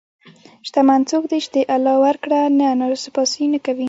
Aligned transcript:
شتمن 0.67 1.01
څوک 1.11 1.23
دی 1.31 1.39
چې 1.43 1.49
د 1.55 1.57
الله 1.75 1.95
ورکړه 2.05 2.39
نه 2.59 2.67
ناسپاسي 2.79 3.45
نه 3.53 3.59
کوي. 3.65 3.79